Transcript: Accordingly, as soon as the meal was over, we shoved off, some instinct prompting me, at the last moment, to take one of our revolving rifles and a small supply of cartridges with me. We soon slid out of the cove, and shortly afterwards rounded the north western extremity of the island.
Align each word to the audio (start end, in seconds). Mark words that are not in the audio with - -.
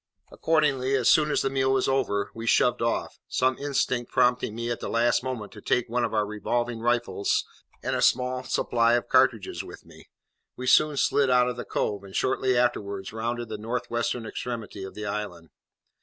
Accordingly, 0.31 0.95
as 0.95 1.09
soon 1.11 1.29
as 1.29 1.43
the 1.43 1.49
meal 1.51 1.71
was 1.73 1.87
over, 1.87 2.31
we 2.33 2.47
shoved 2.47 2.81
off, 2.81 3.19
some 3.27 3.55
instinct 3.59 4.11
prompting 4.11 4.55
me, 4.55 4.71
at 4.71 4.79
the 4.79 4.89
last 4.89 5.21
moment, 5.21 5.51
to 5.51 5.61
take 5.61 5.87
one 5.89 6.03
of 6.03 6.11
our 6.11 6.25
revolving 6.25 6.79
rifles 6.79 7.45
and 7.83 7.95
a 7.95 8.01
small 8.01 8.43
supply 8.43 8.93
of 8.93 9.07
cartridges 9.07 9.63
with 9.63 9.85
me. 9.85 10.09
We 10.55 10.65
soon 10.65 10.97
slid 10.97 11.29
out 11.29 11.49
of 11.49 11.55
the 11.55 11.65
cove, 11.65 12.03
and 12.03 12.15
shortly 12.15 12.57
afterwards 12.57 13.13
rounded 13.13 13.49
the 13.49 13.59
north 13.59 13.91
western 13.91 14.25
extremity 14.25 14.83
of 14.83 14.95
the 14.95 15.05
island. 15.05 15.51